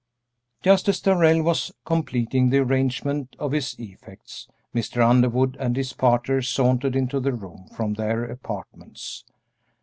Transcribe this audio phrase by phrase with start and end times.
[0.63, 5.07] Just as Darrell was completing the arrangement of his effects, Mr.
[5.07, 9.23] Underwood and his partner sauntered into the room from their apartments.